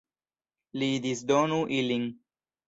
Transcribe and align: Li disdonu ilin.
Li 0.83 0.89
disdonu 1.03 1.61
ilin. 1.81 2.09